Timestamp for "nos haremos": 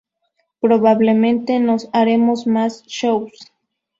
1.59-2.47